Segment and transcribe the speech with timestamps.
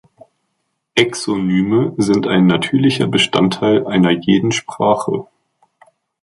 [0.95, 5.27] Exonyme sind ein natürlicher Bestandteil einer jeden Sprache.